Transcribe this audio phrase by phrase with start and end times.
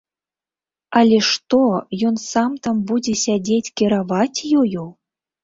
[1.01, 1.59] Але што,
[2.11, 4.89] ён сам там будзе сядзець кіраваць ёю?